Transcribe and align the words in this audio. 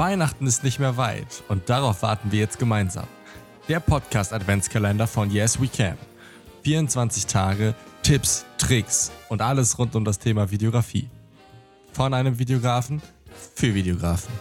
Weihnachten 0.00 0.46
ist 0.46 0.64
nicht 0.64 0.78
mehr 0.78 0.96
weit 0.96 1.44
und 1.48 1.68
darauf 1.68 2.00
warten 2.00 2.32
wir 2.32 2.38
jetzt 2.38 2.58
gemeinsam. 2.58 3.06
Der 3.68 3.80
Podcast 3.80 4.32
Adventskalender 4.32 5.06
von 5.06 5.30
Yes 5.30 5.60
We 5.60 5.68
Can. 5.68 5.98
24 6.62 7.26
Tage, 7.26 7.74
Tipps, 8.02 8.46
Tricks 8.56 9.12
und 9.28 9.42
alles 9.42 9.78
rund 9.78 9.94
um 9.94 10.06
das 10.06 10.18
Thema 10.18 10.50
Videografie. 10.50 11.10
Von 11.92 12.14
einem 12.14 12.38
Videografen 12.38 13.02
für 13.54 13.74
Videografen. 13.74 14.32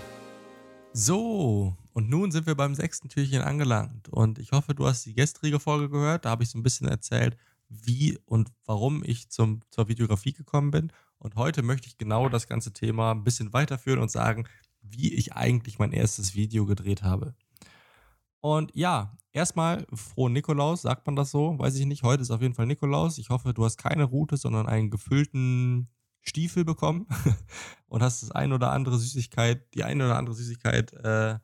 So, 0.93 1.75
und 1.91 2.09
nun 2.09 2.31
sind 2.31 2.47
wir 2.47 2.55
beim 2.55 2.73
sechsten 2.73 3.09
Türchen 3.09 3.41
angelangt. 3.41 4.07
Und 4.07 4.39
ich 4.39 4.53
hoffe, 4.53 4.73
du 4.73 4.87
hast 4.87 5.05
die 5.07 5.13
gestrige 5.13 5.59
Folge 5.59 5.89
gehört. 5.89 6.23
Da 6.23 6.29
habe 6.29 6.43
ich 6.43 6.51
so 6.51 6.57
ein 6.57 6.63
bisschen 6.63 6.87
erzählt, 6.87 7.35
wie 7.67 8.17
und 8.27 8.49
warum 8.65 9.03
ich 9.03 9.27
zum, 9.27 9.59
zur 9.71 9.89
Videografie 9.89 10.31
gekommen 10.31 10.71
bin. 10.71 10.93
Und 11.17 11.35
heute 11.35 11.63
möchte 11.63 11.87
ich 11.87 11.97
genau 11.97 12.29
das 12.29 12.47
ganze 12.47 12.71
Thema 12.71 13.11
ein 13.11 13.25
bisschen 13.25 13.51
weiterführen 13.51 13.99
und 13.99 14.09
sagen, 14.09 14.45
wie 14.81 15.13
ich 15.13 15.33
eigentlich 15.33 15.79
mein 15.79 15.91
erstes 15.91 16.35
Video 16.35 16.65
gedreht 16.65 17.03
habe. 17.03 17.35
Und 18.41 18.73
ja, 18.73 19.17
erstmal 19.31 19.85
frohen 19.93 20.33
Nikolaus, 20.33 20.81
sagt 20.81 21.05
man 21.05 21.15
das 21.15 21.31
so? 21.31 21.57
Weiß 21.59 21.75
ich 21.75 21.85
nicht. 21.85 22.03
Heute 22.03 22.21
ist 22.21 22.31
auf 22.31 22.41
jeden 22.41 22.53
Fall 22.53 22.65
Nikolaus. 22.65 23.17
Ich 23.17 23.29
hoffe, 23.29 23.53
du 23.53 23.65
hast 23.65 23.77
keine 23.77 24.05
Route, 24.05 24.37
sondern 24.37 24.67
einen 24.67 24.89
gefüllten 24.89 25.89
Stiefel 26.21 26.65
bekommen 26.65 27.07
und 27.87 28.01
hast 28.01 28.23
das 28.23 28.31
ein 28.31 28.53
oder 28.53 28.71
andere 28.71 28.97
Süßigkeit, 28.97 29.73
die 29.73 29.83
eine 29.83 30.05
oder 30.05 30.17
andere 30.17 30.35
Süßigkeit, 30.35 30.93
äh, 30.93 31.39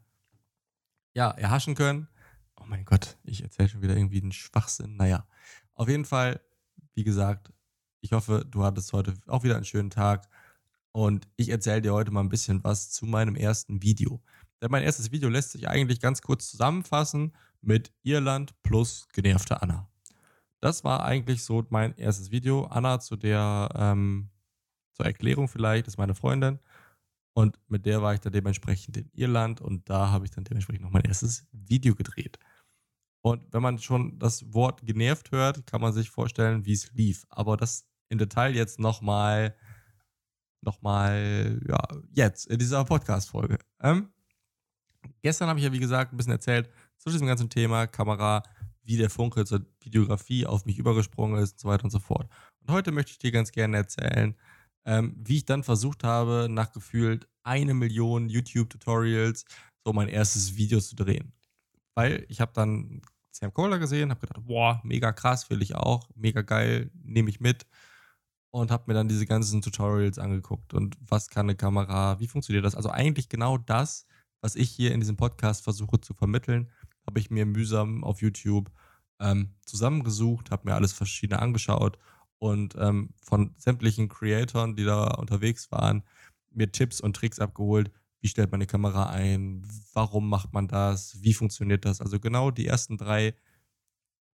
ja, 1.13 1.31
erhaschen 1.31 1.75
können. 1.75 2.07
Oh 2.59 2.65
mein 2.67 2.85
Gott, 2.85 3.17
ich 3.23 3.43
erzähle 3.43 3.69
schon 3.69 3.81
wieder 3.81 3.95
irgendwie 3.95 4.21
einen 4.21 4.31
Schwachsinn. 4.31 4.95
Naja, 4.97 5.27
auf 5.73 5.87
jeden 5.87 6.05
Fall, 6.05 6.41
wie 6.93 7.03
gesagt, 7.03 7.53
ich 8.01 8.11
hoffe, 8.11 8.45
du 8.49 8.63
hattest 8.63 8.93
heute 8.93 9.13
auch 9.27 9.43
wieder 9.43 9.55
einen 9.55 9.65
schönen 9.65 9.89
Tag. 9.89 10.27
Und 10.95 11.27
ich 11.35 11.49
erzähle 11.49 11.81
dir 11.81 11.93
heute 11.93 12.09
mal 12.11 12.21
ein 12.21 12.29
bisschen 12.29 12.63
was 12.63 12.89
zu 12.89 13.05
meinem 13.05 13.35
ersten 13.35 13.81
Video. 13.81 14.21
Denn 14.61 14.71
mein 14.71 14.81
erstes 14.81 15.11
Video 15.11 15.27
lässt 15.27 15.51
sich 15.51 15.67
eigentlich 15.67 15.99
ganz 15.99 16.21
kurz 16.21 16.49
zusammenfassen 16.49 17.35
mit 17.59 17.91
Irland 18.03 18.53
plus 18.63 19.05
genervte 19.11 19.61
Anna. 19.61 19.89
Das 20.61 20.85
war 20.85 21.03
eigentlich 21.03 21.43
so 21.43 21.65
mein 21.67 21.97
erstes 21.97 22.31
Video. 22.31 22.67
Anna, 22.67 23.01
zu 23.01 23.17
der, 23.17 23.71
ähm, 23.75 24.29
zur 24.93 25.05
Erklärung 25.05 25.49
vielleicht, 25.49 25.85
ist 25.87 25.97
meine 25.97 26.15
Freundin. 26.15 26.59
Und 27.33 27.59
mit 27.67 27.85
der 27.85 28.01
war 28.01 28.13
ich 28.13 28.21
dann 28.21 28.31
dementsprechend 28.31 28.95
in 28.95 29.09
Irland 29.11 29.59
und 29.59 29.89
da 29.89 30.11
habe 30.11 30.23
ich 30.23 30.31
dann 30.31 30.45
dementsprechend 30.45 30.85
noch 30.85 30.93
mein 30.93 31.03
erstes 31.03 31.45
Video 31.51 31.93
gedreht. 31.93 32.39
Und 33.21 33.51
wenn 33.51 33.61
man 33.61 33.79
schon 33.79 34.17
das 34.17 34.53
Wort 34.53 34.85
genervt 34.85 35.31
hört, 35.33 35.67
kann 35.67 35.81
man 35.81 35.91
sich 35.91 36.09
vorstellen, 36.09 36.65
wie 36.65 36.71
es 36.71 36.93
lief. 36.93 37.25
Aber 37.27 37.57
das 37.57 37.85
in 38.07 38.17
Detail 38.17 38.55
jetzt 38.55 38.79
nochmal 38.79 39.57
nochmal, 40.65 41.61
ja, 41.67 41.79
jetzt 42.13 42.47
in 42.47 42.59
dieser 42.59 42.83
Podcast-Folge. 42.83 43.57
Ähm, 43.81 44.09
gestern 45.21 45.49
habe 45.49 45.59
ich 45.59 45.65
ja, 45.65 45.71
wie 45.71 45.79
gesagt, 45.79 46.13
ein 46.13 46.17
bisschen 46.17 46.33
erzählt 46.33 46.69
zu 46.97 47.09
diesem 47.09 47.27
ganzen 47.27 47.49
Thema 47.49 47.87
Kamera, 47.87 48.43
wie 48.83 48.97
der 48.97 49.09
Funke 49.09 49.45
zur 49.45 49.65
Videografie 49.81 50.45
auf 50.45 50.65
mich 50.65 50.77
übergesprungen 50.77 51.41
ist 51.41 51.53
und 51.53 51.59
so 51.59 51.67
weiter 51.69 51.85
und 51.85 51.91
so 51.91 51.99
fort. 51.99 52.29
Und 52.61 52.71
heute 52.71 52.91
möchte 52.91 53.11
ich 53.11 53.17
dir 53.17 53.31
ganz 53.31 53.51
gerne 53.51 53.77
erzählen, 53.77 54.35
ähm, 54.85 55.15
wie 55.17 55.37
ich 55.37 55.45
dann 55.45 55.63
versucht 55.63 56.03
habe, 56.03 56.47
nach 56.49 56.71
gefühlt 56.71 57.27
eine 57.43 57.73
Million 57.73 58.29
YouTube-Tutorials 58.29 59.45
so 59.83 59.93
mein 59.93 60.07
erstes 60.07 60.55
Video 60.55 60.79
zu 60.79 60.95
drehen. 60.95 61.33
Weil 61.93 62.25
ich 62.29 62.41
habe 62.41 62.51
dann 62.53 63.01
Sam 63.31 63.53
Kohler 63.53 63.79
gesehen, 63.79 64.11
habe 64.11 64.19
gedacht, 64.19 64.45
boah, 64.45 64.81
mega 64.83 65.11
krass, 65.11 65.49
will 65.49 65.61
ich 65.61 65.75
auch, 65.75 66.09
mega 66.15 66.41
geil, 66.41 66.91
nehme 67.03 67.29
ich 67.29 67.39
mit 67.39 67.65
und 68.55 68.71
habe 68.71 68.85
mir 68.87 68.93
dann 68.93 69.09
diese 69.09 69.25
ganzen 69.25 69.61
Tutorials 69.61 70.17
angeguckt 70.17 70.73
und 70.73 70.95
was 71.01 71.29
kann 71.29 71.47
eine 71.47 71.57
Kamera, 71.57 72.21
wie 72.21 72.27
funktioniert 72.27 72.63
das? 72.63 72.73
Also 72.73 72.89
eigentlich 72.89 73.27
genau 73.27 73.57
das, 73.57 74.05
was 74.39 74.55
ich 74.55 74.69
hier 74.69 74.93
in 74.93 75.01
diesem 75.01 75.17
Podcast 75.17 75.61
versuche 75.61 75.99
zu 75.99 76.13
vermitteln, 76.13 76.71
habe 77.05 77.19
ich 77.19 77.29
mir 77.29 77.45
mühsam 77.45 78.05
auf 78.05 78.21
YouTube 78.21 78.71
ähm, 79.19 79.55
zusammengesucht, 79.65 80.51
habe 80.51 80.69
mir 80.69 80.75
alles 80.75 80.93
verschiedene 80.93 81.41
angeschaut 81.41 81.97
und 82.39 82.75
ähm, 82.79 83.09
von 83.21 83.53
sämtlichen 83.57 84.07
Creatoren, 84.07 84.77
die 84.77 84.85
da 84.85 85.15
unterwegs 85.15 85.69
waren, 85.73 86.03
mir 86.49 86.71
Tipps 86.71 87.01
und 87.01 87.13
Tricks 87.13 87.39
abgeholt. 87.39 87.91
Wie 88.21 88.29
stellt 88.29 88.53
man 88.53 88.59
eine 88.59 88.67
Kamera 88.67 89.09
ein? 89.09 89.67
Warum 89.91 90.29
macht 90.29 90.53
man 90.53 90.69
das? 90.69 91.21
Wie 91.21 91.33
funktioniert 91.33 91.83
das? 91.83 91.99
Also 91.99 92.21
genau 92.21 92.51
die 92.51 92.67
ersten 92.67 92.95
drei 92.97 93.35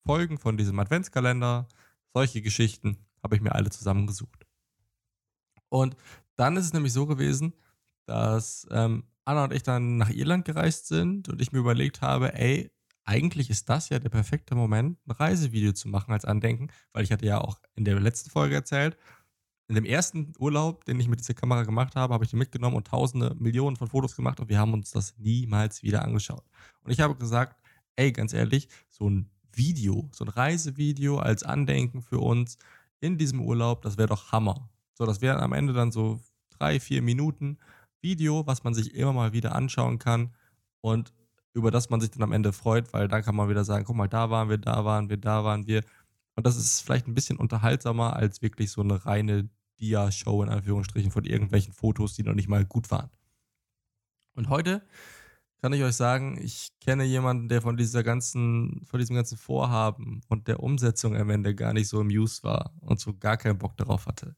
Folgen 0.07 0.39
von 0.39 0.57
diesem 0.57 0.79
Adventskalender, 0.79 1.67
solche 2.15 2.41
Geschichten 2.41 3.06
habe 3.23 3.35
ich 3.35 3.41
mir 3.41 3.53
alle 3.53 3.69
zusammengesucht. 3.69 4.45
Und 5.69 5.95
dann 6.35 6.55
ist 6.57 6.65
es 6.65 6.73
nämlich 6.73 6.93
so 6.93 7.05
gewesen, 7.05 7.53
dass 8.05 8.67
ähm, 8.71 9.03
Anna 9.25 9.43
und 9.43 9.53
ich 9.53 9.63
dann 9.63 9.97
nach 9.97 10.09
Irland 10.09 10.45
gereist 10.45 10.87
sind 10.87 11.27
und 11.27 11.41
ich 11.41 11.51
mir 11.51 11.59
überlegt 11.59 12.01
habe, 12.01 12.33
ey, 12.33 12.71
eigentlich 13.03 13.49
ist 13.49 13.69
das 13.69 13.89
ja 13.89 13.99
der 13.99 14.09
perfekte 14.09 14.55
Moment, 14.55 14.99
ein 15.05 15.11
Reisevideo 15.11 15.71
zu 15.73 15.87
machen 15.87 16.11
als 16.11 16.25
Andenken, 16.25 16.69
weil 16.93 17.03
ich 17.03 17.11
hatte 17.11 17.25
ja 17.25 17.39
auch 17.39 17.59
in 17.75 17.85
der 17.85 17.99
letzten 17.99 18.29
Folge 18.29 18.55
erzählt, 18.55 18.97
in 19.69 19.75
dem 19.75 19.85
ersten 19.85 20.33
Urlaub, 20.39 20.85
den 20.85 20.99
ich 20.99 21.09
mit 21.09 21.19
dieser 21.19 21.33
Kamera 21.33 21.63
gemacht 21.63 21.95
habe, 21.95 22.13
habe 22.13 22.23
ich 22.23 22.29
die 22.29 22.37
mitgenommen 22.37 22.77
und 22.77 22.87
tausende, 22.87 23.35
Millionen 23.37 23.75
von 23.75 23.87
Fotos 23.87 24.15
gemacht 24.15 24.39
und 24.39 24.49
wir 24.49 24.59
haben 24.59 24.73
uns 24.73 24.91
das 24.91 25.17
niemals 25.17 25.83
wieder 25.83 26.03
angeschaut. 26.03 26.45
Und 26.83 26.91
ich 26.91 27.01
habe 27.01 27.15
gesagt, 27.15 27.61
ey, 27.97 28.11
ganz 28.11 28.31
ehrlich, 28.33 28.69
so 28.89 29.09
ein 29.09 29.29
Video, 29.51 30.09
so 30.13 30.23
ein 30.23 30.29
Reisevideo 30.29 31.17
als 31.17 31.43
Andenken 31.43 32.01
für 32.01 32.19
uns, 32.19 32.57
in 32.99 33.17
diesem 33.17 33.41
Urlaub, 33.41 33.81
das 33.81 33.97
wäre 33.97 34.07
doch 34.07 34.31
Hammer. 34.31 34.69
So, 34.93 35.05
das 35.05 35.21
wäre 35.21 35.41
am 35.41 35.53
Ende 35.53 35.73
dann 35.73 35.91
so 35.91 36.19
drei, 36.49 36.79
vier 36.79 37.01
Minuten 37.01 37.57
Video, 38.01 38.45
was 38.47 38.63
man 38.63 38.73
sich 38.73 38.95
immer 38.95 39.13
mal 39.13 39.33
wieder 39.33 39.55
anschauen 39.55 39.99
kann 39.99 40.33
und 40.81 41.13
über 41.53 41.71
das 41.71 41.89
man 41.89 41.99
sich 41.99 42.11
dann 42.11 42.23
am 42.23 42.31
Ende 42.31 42.53
freut, 42.53 42.93
weil 42.93 43.07
dann 43.07 43.23
kann 43.23 43.35
man 43.35 43.49
wieder 43.49 43.63
sagen, 43.63 43.85
guck 43.85 43.95
mal, 43.95 44.07
da 44.07 44.29
waren 44.29 44.49
wir, 44.49 44.57
da 44.57 44.85
waren 44.85 45.09
wir, 45.09 45.17
da 45.17 45.43
waren 45.43 45.65
wir. 45.65 45.83
Und 46.35 46.45
das 46.45 46.55
ist 46.55 46.81
vielleicht 46.81 47.07
ein 47.07 47.15
bisschen 47.15 47.37
unterhaltsamer 47.37 48.15
als 48.15 48.43
wirklich 48.43 48.71
so 48.71 48.81
eine 48.81 49.05
reine 49.05 49.49
Dia-Show 49.79 50.43
in 50.43 50.49
Anführungsstrichen 50.49 51.11
von 51.11 51.25
irgendwelchen 51.25 51.73
Fotos, 51.73 52.13
die 52.13 52.23
noch 52.23 52.35
nicht 52.35 52.47
mal 52.47 52.63
gut 52.63 52.91
waren. 52.91 53.09
Und 54.35 54.49
heute 54.49 54.83
kann 55.61 55.73
ich 55.73 55.83
euch 55.83 55.95
sagen, 55.95 56.37
ich 56.41 56.71
kenne 56.79 57.03
jemanden, 57.03 57.49
der 57.49 57.61
von 57.61 57.77
dieser 57.77 58.03
ganzen, 58.03 58.85
von 58.85 58.99
diesem 58.99 59.15
ganzen 59.15 59.37
Vorhaben 59.37 60.21
und 60.27 60.47
der 60.47 60.61
Umsetzung 60.61 61.15
am 61.15 61.29
Ende 61.29 61.55
gar 61.55 61.73
nicht 61.73 61.87
so 61.87 61.99
amused 61.99 62.43
war 62.43 62.73
und 62.81 62.99
so 62.99 63.13
gar 63.15 63.37
keinen 63.37 63.57
Bock 63.57 63.75
darauf 63.77 64.05
hatte. 64.05 64.35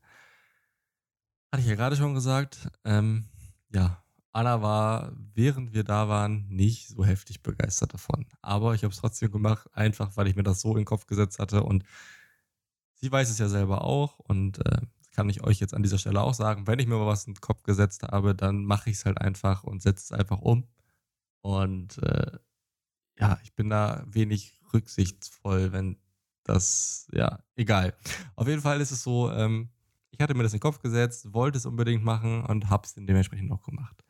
Hatte 1.52 1.62
ich 1.62 1.68
ja 1.68 1.76
gerade 1.76 1.96
schon 1.96 2.14
gesagt. 2.14 2.70
Ähm, 2.86 3.28
ja, 3.74 4.02
Anna 4.32 4.62
war, 4.62 5.12
während 5.34 5.74
wir 5.74 5.84
da 5.84 6.08
waren, 6.08 6.48
nicht 6.48 6.88
so 6.88 7.04
heftig 7.04 7.42
begeistert 7.42 7.94
davon. 7.94 8.28
Aber 8.42 8.76
ich 8.76 8.84
habe 8.84 8.94
es 8.94 9.00
trotzdem 9.00 9.32
gemacht, 9.32 9.68
einfach 9.74 10.16
weil 10.16 10.28
ich 10.28 10.36
mir 10.36 10.44
das 10.44 10.62
so 10.62 10.72
in 10.72 10.78
den 10.78 10.86
Kopf 10.86 11.08
gesetzt 11.08 11.40
hatte. 11.40 11.64
Und 11.64 11.84
sie 12.94 13.12
weiß 13.12 13.30
es 13.30 13.40
ja 13.40 13.50
selber 13.50 13.84
auch. 13.84 14.20
Und 14.20 14.66
äh, 14.66 14.82
kann 15.12 15.28
ich 15.30 15.44
euch 15.44 15.60
jetzt 15.60 15.74
an 15.74 15.84
dieser 15.84 15.98
Stelle 15.98 16.22
auch 16.22 16.34
sagen, 16.34 16.68
wenn 16.68 16.80
ich 16.80 16.88
mir 16.88 16.98
mal 16.98 17.08
was 17.08 17.26
in 17.26 17.34
den 17.34 17.42
Kopf 17.42 17.64
gesetzt 17.64 18.04
habe, 18.04 18.36
dann 18.36 18.64
mache 18.64 18.90
ich 18.90 18.98
es 18.98 19.06
halt 19.06 19.20
einfach 19.20 19.64
und 19.64 19.82
setze 19.82 20.14
es 20.14 20.18
einfach 20.18 20.40
um. 20.40 20.66
Und 21.42 21.98
äh, 22.00 22.38
ja, 23.20 23.40
ich 23.44 23.54
bin 23.54 23.70
da 23.70 24.04
wenig 24.08 24.60
rücksichtsvoll, 24.74 25.72
wenn 25.72 25.98
das, 26.44 27.08
ja, 27.12 27.44
egal. 27.56 27.96
Auf 28.36 28.48
jeden 28.48 28.62
Fall 28.62 28.82
ist 28.82 28.92
es 28.92 29.04
so, 29.04 29.32
ähm, 29.32 29.70
ich 30.12 30.20
hatte 30.20 30.34
mir 30.34 30.44
das 30.44 30.54
in 30.54 30.58
den 30.58 30.64
Kopf 30.64 30.80
gesetzt, 30.80 31.34
wollte 31.34 31.58
es 31.58 31.66
unbedingt 31.66 32.04
machen 32.04 32.44
und 32.46 32.70
habe 32.70 32.86
es 32.86 32.94
dementsprechend 32.96 33.52
auch 33.52 33.64
gemacht. 33.64 34.04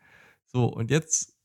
So, 0.45 0.65
und 0.65 0.89
jetzt 0.89 1.35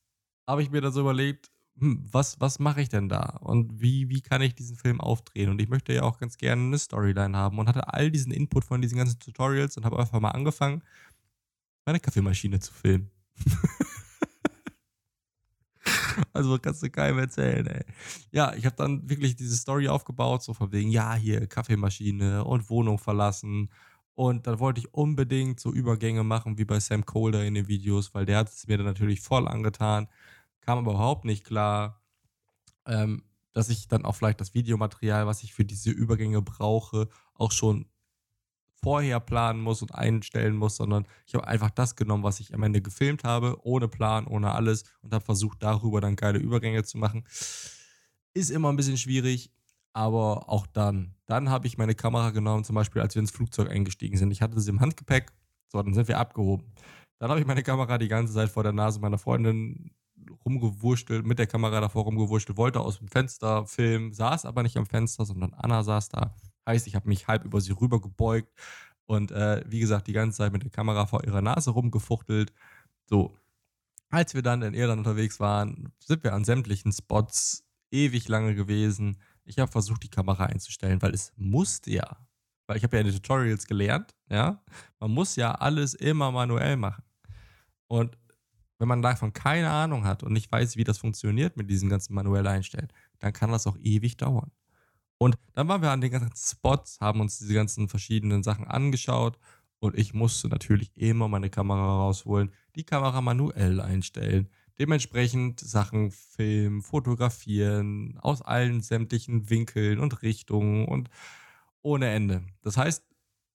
habe 0.47 0.62
ich 0.62 0.71
mir 0.71 0.81
da 0.81 0.91
so 0.91 1.00
überlegt, 1.00 1.50
hm, 1.78 2.06
was, 2.11 2.41
was 2.41 2.59
mache 2.59 2.81
ich 2.81 2.89
denn 2.89 3.09
da? 3.09 3.37
Und 3.41 3.81
wie, 3.81 4.09
wie 4.09 4.21
kann 4.21 4.43
ich 4.43 4.55
diesen 4.55 4.77
Film 4.77 5.00
aufdrehen? 5.00 5.50
Und 5.50 5.61
ich 5.61 5.69
möchte 5.69 5.93
ja 5.93 6.03
auch 6.03 6.19
ganz 6.19 6.37
gerne 6.39 6.62
eine 6.62 6.78
Storyline 6.78 7.37
haben 7.37 7.59
und 7.59 7.69
hatte 7.69 7.93
all 7.93 8.11
diesen 8.11 8.33
Input 8.33 8.65
von 8.65 8.81
diesen 8.81 8.97
ganzen 8.99 9.19
Tutorials 9.19 9.77
und 9.77 9.84
habe 9.84 9.99
einfach 9.99 10.21
mal 10.21 10.31
angefangen, 10.31 10.83
meine 11.84 12.00
Kaffeemaschine 12.00 12.61
zu 12.61 12.73
filmen. 12.73 13.11
Also 16.32 16.58
kannst 16.58 16.82
du 16.82 16.90
keinem 16.90 17.19
erzählen, 17.19 17.66
ey. 17.66 17.84
Ja, 18.32 18.55
ich 18.55 18.66
habe 18.66 18.76
dann 18.76 19.08
wirklich 19.08 19.37
diese 19.37 19.56
Story 19.56 19.88
aufgebaut, 19.88 20.43
so 20.43 20.55
von 20.55 20.72
wegen, 20.72 20.90
ja, 20.90 21.14
hier 21.14 21.46
Kaffeemaschine 21.46 22.44
und 22.44 22.70
Wohnung 22.70 22.99
verlassen. 22.99 23.70
Und 24.14 24.46
dann 24.46 24.61
wollte 24.61 24.81
ich 24.81 24.94
unbedingt 24.94 25.61
so 25.61 25.72
Übergänge 25.72 26.22
machen 26.25 26.58
wie 26.58 26.64
bei 26.64 26.78
Sam 26.81 27.05
Colder 27.05 27.44
in 27.44 27.55
den 27.55 27.69
Videos, 27.69 28.14
weil 28.14 28.26
der 28.26 28.38
hat 28.38 28.49
es 28.49 28.66
mir 28.66 28.76
dann 28.76 28.87
natürlich 28.87 29.20
voll 29.20 29.49
angetan. 29.49 30.08
Kam 30.61 30.78
aber 30.78 30.93
überhaupt 30.93 31.25
nicht 31.25 31.44
klar, 31.44 32.00
ähm, 32.87 33.25
dass 33.52 33.69
ich 33.70 33.88
dann 33.88 34.05
auch 34.05 34.14
vielleicht 34.17 34.40
das 34.40 34.55
Videomaterial, 34.55 35.26
was 35.26 35.43
ich 35.43 35.55
für 35.55 35.64
diese 35.64 35.90
Übergänge 35.90 36.43
brauche, 36.43 37.08
auch 37.34 37.52
schon 37.52 37.87
vorher 38.84 39.19
planen 39.19 39.60
muss 39.60 39.81
und 39.81 39.94
einstellen 39.94 40.56
muss, 40.56 40.76
sondern 40.76 41.06
ich 41.26 41.34
habe 41.34 41.48
einfach 41.48 41.70
das 41.70 41.96
genommen, 41.96 42.22
was 42.22 42.38
ich 42.38 42.52
am 42.54 42.62
Ende 42.62 42.82
gefilmt 42.82 43.25
habe, 43.25 43.56
ohne 43.62 43.88
Plan, 43.88 44.26
ohne 44.26 44.52
alles 44.52 44.84
und 45.00 45.14
habe 45.14 45.25
versucht, 45.25 45.62
darüber 45.62 46.02
dann 46.02 46.16
geile 46.16 46.38
Übergänge 46.38 46.84
zu 46.84 46.98
machen. 46.98 47.25
Ist 48.34 48.50
immer 48.50 48.70
ein 48.70 48.76
bisschen 48.76 48.98
schwierig, 48.98 49.50
aber 49.94 50.50
auch 50.50 50.66
dann. 50.66 51.14
Dann 51.25 51.48
habe 51.48 51.66
ich 51.66 51.78
meine 51.78 51.94
Kamera 51.94 52.31
genommen, 52.31 52.64
zum 52.64 52.75
Beispiel, 52.75 53.00
als 53.00 53.14
wir 53.14 53.20
ins 53.20 53.31
Flugzeug 53.31 53.70
eingestiegen 53.70 54.19
sind. 54.19 54.31
Ich 54.31 54.42
hatte 54.42 54.60
sie 54.60 54.70
im 54.70 54.81
Handgepäck, 54.81 55.32
so, 55.69 55.82
dann 55.82 55.94
sind 55.94 56.08
wir 56.08 56.19
abgehoben. 56.19 56.66
Dann 57.19 57.31
habe 57.31 57.40
ich 57.40 57.46
meine 57.46 57.62
Kamera 57.62 57.96
die 57.96 58.08
ganze 58.08 58.34
Zeit 58.34 58.50
vor 58.50 58.64
der 58.64 58.72
Nase 58.72 59.00
meiner 59.00 59.19
Freundin 59.19 59.92
rumgewurschtelt, 60.44 61.25
mit 61.25 61.38
der 61.38 61.46
Kamera 61.46 61.81
davor 61.81 62.04
rumgewurschtelt, 62.04 62.58
wollte 62.58 62.81
aus 62.81 62.98
dem 62.98 63.08
Fenster 63.08 63.66
filmen, 63.66 64.12
saß 64.12 64.44
aber 64.44 64.62
nicht 64.62 64.76
am 64.76 64.86
Fenster, 64.86 65.25
sondern 65.25 65.54
Anna 65.54 65.82
saß 65.82 66.10
da. 66.10 66.34
Heißt, 66.66 66.87
ich 66.87 66.94
habe 66.94 67.08
mich 67.08 67.28
halb 67.28 67.44
über 67.44 67.61
sie 67.61 67.72
rüber 67.72 68.00
gebeugt 68.00 68.52
und 69.06 69.31
äh, 69.31 69.62
wie 69.66 69.81
gesagt, 69.81 70.06
die 70.06 70.12
ganze 70.12 70.38
Zeit 70.38 70.52
mit 70.52 70.62
der 70.62 70.70
Kamera 70.70 71.06
vor 71.06 71.25
ihrer 71.25 71.43
Nase 71.43 71.70
rumgefuchtelt. 71.70 72.52
So, 73.06 73.37
als 74.11 74.34
wir 74.34 74.43
dann 74.43 74.62
in 74.62 74.75
Irland 74.75 74.99
unterwegs 74.99 75.40
waren, 75.40 75.93
sind 75.99 76.25
wir 76.25 76.32
an 76.32 76.44
sämtlichen 76.44 76.93
Spots 76.93 77.64
ewig 77.90 78.28
lange 78.28 78.55
gewesen. 78.55 79.19
Ich 79.44 79.58
habe 79.58 79.70
versucht, 79.70 80.02
die 80.02 80.11
Kamera 80.11 80.46
einzustellen, 80.46 81.02
weil 81.02 81.12
es 81.14 81.32
musste 81.37 81.90
ja. 81.90 82.16
Weil 82.67 82.78
ich 82.78 82.82
habe 82.82 82.96
ja 82.96 83.00
in 83.00 83.08
den 83.08 83.17
Tutorials 83.17 83.67
gelernt, 83.67 84.14
ja. 84.31 84.62
Man 85.00 85.10
muss 85.10 85.37
ja 85.37 85.52
alles 85.52 85.94
immer 85.94 86.31
manuell 86.31 86.76
machen. 86.76 87.05
Und 87.88 88.17
wenn 88.78 88.88
man 88.88 89.02
davon 89.02 89.32
keine 89.32 89.70
Ahnung 89.70 90.05
hat 90.05 90.22
und 90.22 90.32
nicht 90.32 90.50
weiß, 90.50 90.76
wie 90.76 90.84
das 90.84 90.99
funktioniert 90.99 91.56
mit 91.56 91.70
diesem 91.70 91.88
ganzen 91.88 92.14
manuell 92.14 92.46
einstellen, 92.46 92.88
dann 93.19 93.32
kann 93.32 93.50
das 93.50 93.67
auch 93.67 93.76
ewig 93.78 94.17
dauern. 94.17 94.50
Und 95.25 95.38
dann 95.55 95.69
waren 95.69 95.81
wir 95.81 95.91
an 95.91 96.03
den 96.03 96.11
ganzen 96.11 96.37
Spots, 96.37 97.00
haben 97.00 97.23
uns 97.23 97.38
diese 97.38 97.55
ganzen 97.55 97.88
verschiedenen 97.88 98.43
Sachen 98.43 98.67
angeschaut 98.67 99.38
und 99.79 99.99
ich 99.99 100.12
musste 100.12 100.49
natürlich 100.49 100.94
immer 100.99 101.29
meine 101.29 101.49
Kamera 101.49 101.97
rausholen, 102.03 102.53
die 102.76 102.85
Kamera 102.85 103.23
manuell 103.23 103.81
einstellen, 103.81 104.50
dementsprechend 104.79 105.61
Sachen 105.61 106.11
filmen, 106.11 106.82
fotografieren, 106.82 108.19
aus 108.21 108.43
allen 108.43 108.82
sämtlichen 108.82 109.49
Winkeln 109.49 109.99
und 109.99 110.21
Richtungen 110.21 110.85
und 110.85 111.09
ohne 111.81 112.11
Ende. 112.11 112.44
Das 112.61 112.77
heißt, 112.77 113.03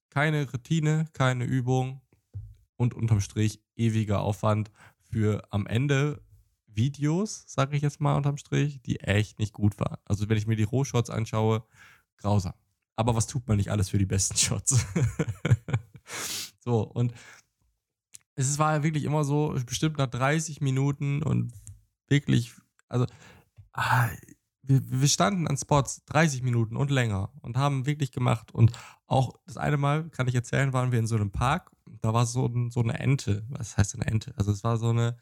keine 0.08 0.50
Routine, 0.50 1.06
keine 1.12 1.44
Übung 1.44 2.00
und 2.74 2.94
unterm 2.94 3.20
Strich 3.20 3.62
ewiger 3.76 4.22
Aufwand 4.22 4.72
für 4.98 5.44
am 5.50 5.68
Ende 5.68 6.20
Videos, 6.74 7.44
sage 7.46 7.76
ich 7.76 7.82
jetzt 7.82 8.00
mal 8.00 8.16
unterm 8.16 8.36
Strich, 8.36 8.80
die 8.82 9.00
echt 9.00 9.38
nicht 9.38 9.52
gut 9.52 9.78
waren. 9.80 9.98
Also 10.04 10.28
wenn 10.28 10.38
ich 10.38 10.46
mir 10.46 10.56
die 10.56 10.64
Rohshots 10.64 11.10
anschaue, 11.10 11.64
grausam. 12.16 12.54
Aber 12.96 13.14
was 13.14 13.26
tut 13.26 13.46
man 13.48 13.56
nicht 13.56 13.70
alles 13.70 13.88
für 13.88 13.98
die 13.98 14.06
besten 14.06 14.36
Shots? 14.36 14.84
so, 16.60 16.82
und 16.82 17.14
es 18.34 18.58
war 18.58 18.76
ja 18.76 18.82
wirklich 18.82 19.04
immer 19.04 19.24
so, 19.24 19.56
bestimmt 19.66 19.98
nach 19.98 20.06
30 20.06 20.60
Minuten 20.60 21.22
und 21.22 21.52
wirklich, 22.08 22.52
also 22.88 23.06
ah, 23.72 24.08
wir, 24.62 24.80
wir, 24.84 25.08
standen 25.08 25.48
an 25.48 25.56
Spots 25.56 26.04
30 26.06 26.42
Minuten 26.42 26.76
und 26.76 26.90
länger 26.90 27.32
und 27.40 27.56
haben 27.56 27.86
wirklich 27.86 28.12
gemacht. 28.12 28.52
Und 28.52 28.72
auch 29.06 29.34
das 29.46 29.56
eine 29.56 29.76
Mal, 29.76 30.08
kann 30.10 30.28
ich 30.28 30.34
erzählen, 30.34 30.72
waren 30.72 30.92
wir 30.92 30.98
in 30.98 31.06
so 31.06 31.16
einem 31.16 31.30
Park. 31.30 31.70
Da 32.00 32.14
war 32.14 32.26
so, 32.26 32.46
ein, 32.46 32.70
so 32.70 32.80
eine 32.80 32.98
Ente. 32.98 33.44
Was 33.48 33.76
heißt 33.76 33.94
eine 33.94 34.06
Ente? 34.06 34.32
Also 34.36 34.52
es 34.52 34.62
war 34.62 34.76
so 34.76 34.90
eine 34.90 35.16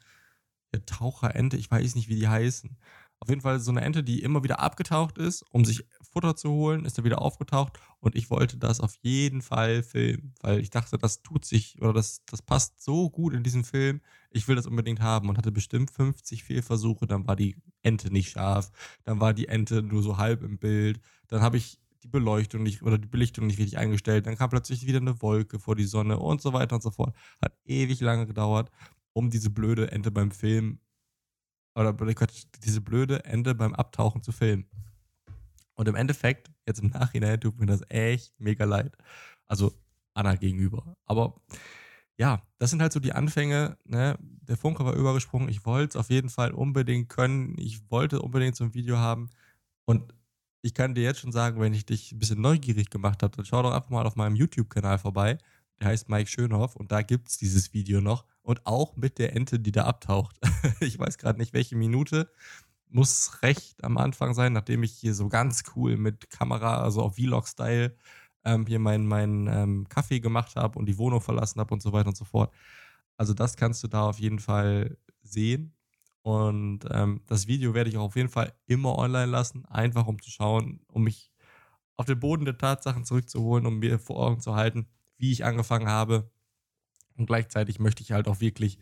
Taucherente, 0.85 1.57
ich 1.57 1.69
weiß 1.69 1.95
nicht, 1.95 2.09
wie 2.09 2.15
die 2.15 2.27
heißen. 2.27 2.77
Auf 3.21 3.27
jeden 3.27 3.41
Fall 3.41 3.59
so 3.59 3.71
eine 3.71 3.81
Ente, 3.81 4.01
die 4.01 4.23
immer 4.23 4.43
wieder 4.43 4.61
abgetaucht 4.61 5.17
ist, 5.17 5.43
um 5.51 5.65
sich 5.65 5.85
Futter 6.01 6.37
zu 6.37 6.51
holen, 6.51 6.85
ist 6.85 6.97
er 6.97 7.03
wieder 7.03 7.21
aufgetaucht 7.21 7.77
und 7.99 8.15
ich 8.15 8.29
wollte 8.29 8.57
das 8.57 8.79
auf 8.79 8.95
jeden 9.01 9.41
Fall 9.41 9.83
filmen, 9.83 10.33
weil 10.39 10.59
ich 10.59 10.69
dachte, 10.69 10.97
das 10.97 11.21
tut 11.21 11.43
sich 11.43 11.81
oder 11.81 11.91
das, 11.91 12.23
das 12.25 12.41
passt 12.41 12.81
so 12.81 13.09
gut 13.09 13.33
in 13.33 13.43
diesen 13.43 13.65
Film, 13.65 13.99
ich 14.31 14.47
will 14.47 14.55
das 14.55 14.67
unbedingt 14.67 15.01
haben 15.01 15.27
und 15.27 15.37
hatte 15.37 15.51
bestimmt 15.51 15.91
50 15.91 16.45
Fehlversuche, 16.45 17.07
dann 17.07 17.27
war 17.27 17.35
die 17.35 17.57
Ente 17.81 18.11
nicht 18.11 18.31
scharf, 18.31 18.71
dann 19.03 19.19
war 19.19 19.33
die 19.33 19.49
Ente 19.49 19.83
nur 19.83 20.01
so 20.01 20.17
halb 20.17 20.41
im 20.41 20.57
Bild, 20.57 21.01
dann 21.27 21.41
habe 21.41 21.57
ich 21.57 21.77
die 22.03 22.07
Beleuchtung 22.07 22.63
nicht 22.63 22.83
oder 22.83 22.97
die 22.97 23.07
Belichtung 23.07 23.47
nicht 23.47 23.59
richtig 23.59 23.77
eingestellt, 23.77 24.27
dann 24.27 24.37
kam 24.37 24.49
plötzlich 24.49 24.85
wieder 24.85 24.99
eine 24.99 25.21
Wolke 25.21 25.59
vor 25.59 25.75
die 25.75 25.83
Sonne 25.83 26.19
und 26.19 26.41
so 26.41 26.53
weiter 26.53 26.75
und 26.75 26.83
so 26.83 26.91
fort. 26.91 27.13
Hat 27.41 27.53
ewig 27.65 27.99
lange 27.99 28.25
gedauert, 28.25 28.71
um 29.13 29.29
diese 29.29 29.49
blöde 29.49 29.91
Ente 29.91 30.11
beim 30.11 30.31
Film 30.31 30.79
oder 31.75 31.93
diese 32.63 32.81
blöde 32.81 33.25
Ende 33.25 33.55
beim 33.55 33.73
Abtauchen 33.73 34.23
zu 34.23 34.31
filmen. 34.31 34.69
Und 35.75 35.87
im 35.87 35.95
Endeffekt, 35.95 36.51
jetzt 36.67 36.81
im 36.81 36.89
Nachhinein, 36.89 37.39
tut 37.39 37.59
mir 37.59 37.65
das 37.65 37.81
echt 37.89 38.37
mega 38.39 38.65
leid. 38.65 38.97
Also 39.45 39.73
Anna 40.13 40.35
gegenüber. 40.35 40.97
Aber 41.05 41.39
ja, 42.17 42.41
das 42.57 42.71
sind 42.71 42.81
halt 42.81 42.91
so 42.91 42.99
die 42.99 43.13
Anfänge. 43.13 43.77
Ne? 43.85 44.17
Der 44.19 44.57
Funke 44.57 44.83
war 44.83 44.93
übergesprungen. 44.93 45.47
Ich 45.47 45.65
wollte 45.65 45.91
es 45.91 45.95
auf 45.95 46.09
jeden 46.09 46.29
Fall 46.29 46.51
unbedingt 46.51 47.07
können. 47.07 47.55
Ich 47.57 47.89
wollte 47.89 48.21
unbedingt 48.21 48.57
so 48.57 48.65
ein 48.65 48.73
Video 48.73 48.97
haben. 48.97 49.29
Und 49.85 50.13
ich 50.61 50.73
kann 50.73 50.95
dir 50.95 51.03
jetzt 51.03 51.21
schon 51.21 51.31
sagen, 51.31 51.61
wenn 51.61 51.73
ich 51.73 51.85
dich 51.85 52.11
ein 52.11 52.19
bisschen 52.19 52.41
neugierig 52.41 52.89
gemacht 52.89 53.23
habe, 53.23 53.35
dann 53.35 53.45
schau 53.45 53.63
doch 53.63 53.71
einfach 53.71 53.89
mal 53.89 54.05
auf 54.05 54.17
meinem 54.17 54.35
YouTube-Kanal 54.35 54.99
vorbei. 54.99 55.37
Der 55.79 55.89
heißt 55.89 56.09
Mike 56.09 56.29
Schönhoff 56.29 56.75
und 56.75 56.91
da 56.91 57.01
gibt 57.01 57.29
es 57.29 57.37
dieses 57.37 57.73
Video 57.73 58.01
noch 58.01 58.25
und 58.41 58.65
auch 58.65 58.95
mit 58.95 59.17
der 59.17 59.35
Ente, 59.35 59.59
die 59.59 59.71
da 59.71 59.85
abtaucht. 59.85 60.37
ich 60.81 60.99
weiß 60.99 61.17
gerade 61.17 61.39
nicht, 61.39 61.53
welche 61.53 61.75
Minute. 61.75 62.31
Muss 62.91 63.43
recht 63.43 63.83
am 63.83 63.97
Anfang 63.97 64.33
sein, 64.33 64.51
nachdem 64.53 64.81
ich 64.81 64.93
hier 64.93 65.13
so 65.13 65.29
ganz 65.29 65.63
cool 65.75 65.95
mit 65.95 66.31
Kamera, 66.31 66.81
also 66.81 67.03
auf 67.03 67.15
Vlog-Style, 67.15 67.95
ähm, 68.45 68.65
hier 68.65 68.79
meinen 68.79 69.05
mein, 69.05 69.47
ähm, 69.47 69.87
Kaffee 69.89 70.19
gemacht 70.19 70.55
habe 70.55 70.79
und 70.79 70.87
die 70.87 70.97
Wohnung 70.97 71.21
verlassen 71.21 71.59
habe 71.59 71.73
und 71.73 71.81
so 71.81 71.93
weiter 71.93 72.07
und 72.07 72.17
so 72.17 72.25
fort. 72.25 72.51
Also 73.15 73.33
das 73.33 73.57
kannst 73.57 73.83
du 73.83 73.87
da 73.87 74.09
auf 74.09 74.19
jeden 74.19 74.39
Fall 74.39 74.97
sehen. 75.21 75.75
Und 76.21 76.81
ähm, 76.91 77.21
das 77.27 77.47
Video 77.47 77.73
werde 77.73 77.89
ich 77.89 77.97
auch 77.97 78.05
auf 78.05 78.15
jeden 78.15 78.29
Fall 78.29 78.53
immer 78.65 78.97
online 78.97 79.31
lassen, 79.31 79.65
einfach 79.65 80.07
um 80.07 80.21
zu 80.21 80.29
schauen, 80.31 80.81
um 80.87 81.03
mich 81.03 81.31
auf 81.95 82.05
den 82.05 82.19
Boden 82.19 82.45
der 82.45 82.57
Tatsachen 82.57 83.05
zurückzuholen, 83.05 83.65
um 83.65 83.79
mir 83.79 83.99
vor 83.99 84.19
Augen 84.19 84.39
zu 84.39 84.55
halten, 84.55 84.87
wie 85.19 85.31
ich 85.31 85.45
angefangen 85.45 85.87
habe. 85.87 86.31
Und 87.15 87.27
gleichzeitig 87.27 87.79
möchte 87.79 88.01
ich 88.01 88.11
halt 88.11 88.27
auch 88.27 88.39
wirklich 88.39 88.79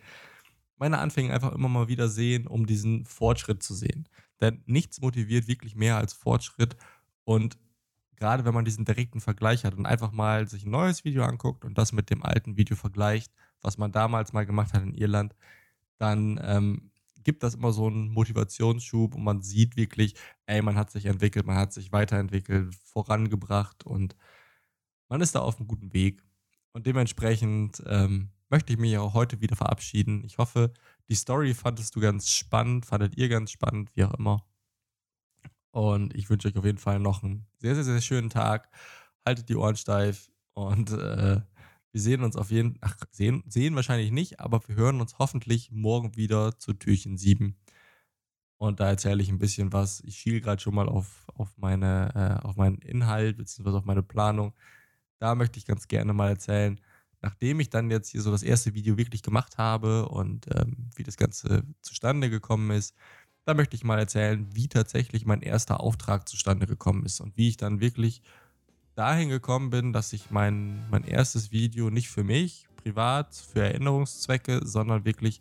meine 0.77 0.99
Anfänge 0.99 1.33
einfach 1.33 1.53
immer 1.53 1.69
mal 1.69 1.87
wieder 1.87 2.07
sehen, 2.07 2.47
um 2.47 2.65
diesen 2.65 3.05
Fortschritt 3.05 3.63
zu 3.63 3.73
sehen. 3.73 4.07
Denn 4.39 4.61
nichts 4.65 5.01
motiviert 5.01 5.47
wirklich 5.47 5.75
mehr 5.75 5.97
als 5.97 6.13
Fortschritt. 6.13 6.77
Und 7.23 7.57
gerade 8.15 8.45
wenn 8.45 8.53
man 8.53 8.65
diesen 8.65 8.85
direkten 8.85 9.19
Vergleich 9.19 9.65
hat 9.65 9.75
und 9.75 9.85
einfach 9.85 10.11
mal 10.11 10.47
sich 10.47 10.65
ein 10.65 10.71
neues 10.71 11.03
Video 11.03 11.23
anguckt 11.23 11.65
und 11.65 11.77
das 11.77 11.91
mit 11.91 12.09
dem 12.09 12.23
alten 12.23 12.57
Video 12.57 12.75
vergleicht, 12.75 13.31
was 13.61 13.77
man 13.77 13.91
damals 13.91 14.33
mal 14.33 14.45
gemacht 14.45 14.73
hat 14.73 14.83
in 14.83 14.93
Irland, 14.93 15.35
dann 15.97 16.39
ähm, 16.43 16.91
gibt 17.23 17.43
das 17.43 17.55
immer 17.55 17.71
so 17.71 17.87
einen 17.87 18.09
Motivationsschub 18.09 19.15
und 19.15 19.23
man 19.23 19.41
sieht 19.41 19.75
wirklich, 19.75 20.15
ey, 20.45 20.61
man 20.61 20.75
hat 20.75 20.91
sich 20.91 21.05
entwickelt, 21.07 21.45
man 21.45 21.57
hat 21.57 21.73
sich 21.73 21.91
weiterentwickelt, 21.91 22.73
vorangebracht 22.85 23.83
und 23.85 24.15
man 25.09 25.21
ist 25.21 25.35
da 25.35 25.39
auf 25.39 25.57
einem 25.57 25.67
guten 25.67 25.93
Weg. 25.93 26.23
Und 26.77 26.85
dementsprechend 26.85 27.81
ähm, 27.87 28.29
möchte 28.49 28.71
ich 28.71 28.77
mich 28.77 28.95
auch 28.99 29.15
heute 29.15 29.41
wieder 29.41 29.55
verabschieden. 29.55 30.23
Ich 30.23 30.37
hoffe, 30.37 30.71
die 31.09 31.15
Story 31.15 31.55
fandest 31.55 31.95
du 31.95 31.99
ganz 31.99 32.29
spannend, 32.29 32.85
fandet 32.85 33.17
ihr 33.17 33.29
ganz 33.29 33.49
spannend, 33.49 33.89
wie 33.95 34.03
auch 34.03 34.13
immer. 34.13 34.45
Und 35.71 36.13
ich 36.13 36.29
wünsche 36.29 36.47
euch 36.47 36.55
auf 36.55 36.65
jeden 36.65 36.77
Fall 36.77 36.99
noch 36.99 37.23
einen 37.23 37.47
sehr, 37.57 37.73
sehr, 37.73 37.83
sehr 37.83 37.99
schönen 37.99 38.29
Tag. 38.29 38.69
Haltet 39.25 39.49
die 39.49 39.55
Ohren 39.55 39.75
steif 39.75 40.29
und 40.53 40.91
äh, 40.91 41.41
wir 41.91 42.01
sehen 42.01 42.23
uns 42.23 42.35
auf 42.35 42.51
jeden 42.51 42.75
Fall, 42.75 42.93
sehen, 43.09 43.43
sehen 43.47 43.75
wahrscheinlich 43.75 44.11
nicht, 44.11 44.39
aber 44.39 44.61
wir 44.67 44.75
hören 44.75 45.01
uns 45.01 45.17
hoffentlich 45.17 45.71
morgen 45.71 46.15
wieder 46.15 46.59
zu 46.59 46.73
Türchen 46.73 47.17
7. 47.17 47.57
Und 48.57 48.79
da 48.81 48.89
erzähle 48.89 49.23
ich 49.23 49.29
ein 49.29 49.39
bisschen 49.39 49.73
was. 49.73 50.01
Ich 50.01 50.17
schiele 50.17 50.41
gerade 50.41 50.61
schon 50.61 50.75
mal 50.75 50.89
auf, 50.89 51.25
auf, 51.33 51.57
meine, 51.57 52.39
äh, 52.43 52.45
auf 52.45 52.55
meinen 52.55 52.77
Inhalt 52.77 53.37
bzw. 53.37 53.69
auf 53.71 53.85
meine 53.85 54.03
Planung. 54.03 54.53
Da 55.19 55.35
möchte 55.35 55.59
ich 55.59 55.65
ganz 55.65 55.87
gerne 55.87 56.13
mal 56.13 56.29
erzählen, 56.29 56.79
nachdem 57.21 57.59
ich 57.59 57.69
dann 57.69 57.89
jetzt 57.89 58.09
hier 58.09 58.21
so 58.21 58.31
das 58.31 58.43
erste 58.43 58.73
Video 58.73 58.97
wirklich 58.97 59.23
gemacht 59.23 59.57
habe 59.57 60.07
und 60.09 60.47
ähm, 60.55 60.89
wie 60.95 61.03
das 61.03 61.17
Ganze 61.17 61.63
zustande 61.81 62.29
gekommen 62.29 62.71
ist, 62.71 62.95
da 63.45 63.53
möchte 63.53 63.75
ich 63.75 63.83
mal 63.83 63.97
erzählen, 63.97 64.47
wie 64.53 64.67
tatsächlich 64.67 65.25
mein 65.25 65.41
erster 65.41 65.79
Auftrag 65.79 66.27
zustande 66.27 66.67
gekommen 66.67 67.05
ist 67.05 67.21
und 67.21 67.37
wie 67.37 67.47
ich 67.47 67.57
dann 67.57 67.79
wirklich 67.79 68.21
dahin 68.95 69.29
gekommen 69.29 69.69
bin, 69.69 69.93
dass 69.93 70.11
ich 70.11 70.31
mein, 70.31 70.85
mein 70.89 71.03
erstes 71.03 71.51
Video 71.51 71.89
nicht 71.89 72.09
für 72.09 72.23
mich, 72.23 72.67
privat, 72.75 73.35
für 73.35 73.61
Erinnerungszwecke, 73.61 74.61
sondern 74.65 75.05
wirklich 75.05 75.39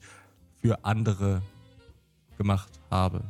für 0.61 0.85
andere 0.85 1.43
gemacht 2.39 2.71
habe. 2.91 3.25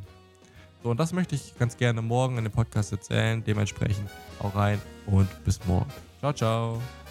So, 0.83 0.91
und 0.91 0.99
das 0.99 1.11
möchte 1.11 1.35
ich 1.35 1.57
ganz 1.57 1.77
gerne 1.77 2.01
morgen 2.01 2.37
in 2.37 2.43
dem 2.43 2.53
Podcast 2.53 2.91
erzählen. 2.91 3.43
Dementsprechend 3.43 4.09
auch 4.39 4.53
rein 4.55 4.79
und 5.07 5.27
bis 5.43 5.65
morgen. 5.65 5.91
Ciao, 6.19 6.33
ciao. 6.33 7.06